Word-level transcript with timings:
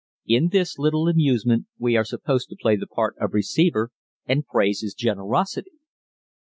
In 0.25 0.47
this 0.49 0.79
little 0.79 1.07
amusement 1.07 1.67
we 1.77 1.95
are 1.95 2.03
supposed 2.03 2.49
to 2.49 2.55
play 2.59 2.75
the 2.75 2.87
part 2.87 3.15
of 3.19 3.35
receiver 3.35 3.91
and 4.25 4.47
praise 4.47 4.81
his 4.81 4.95
generosity. 4.95 5.73